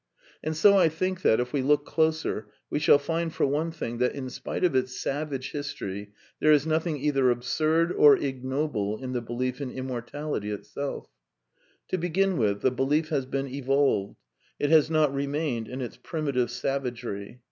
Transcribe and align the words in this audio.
And 0.43 0.55
so 0.57 0.79
I 0.79 0.89
think 0.89 1.21
that, 1.21 1.39
if 1.39 1.53
we 1.53 1.61
look 1.61 1.85
closer, 1.85 2.47
we 2.71 2.79
shall 2.79 2.97
find 2.97 3.31
for 3.31 3.45
one 3.45 3.69
thing 3.69 3.99
that, 3.99 4.15
in 4.15 4.31
spite 4.31 4.63
of 4.63 4.73
its 4.75 4.99
savage 4.99 5.51
history, 5.51 6.09
there 6.39 6.51
is 6.51 6.65
nothing 6.65 6.97
either 6.97 7.29
absurd 7.29 7.91
or 7.91 8.17
ignoble 8.17 8.97
in 8.97 9.13
the 9.13 9.21
belief 9.21 9.61
in 9.61 9.69
immor 9.69 10.01
tality 10.03 10.51
itself. 10.51 11.07
To 11.89 11.99
begin 11.99 12.37
with, 12.37 12.61
the 12.61 12.71
belief 12.71 13.09
has 13.09 13.27
been 13.27 13.45
evolved. 13.45 14.15
It 14.57 14.71
has 14.71 14.89
not 14.89 15.13
remained 15.13 15.67
in 15.67 15.81
its 15.81 15.97
primitive 15.97 16.49
savagery. 16.49 17.39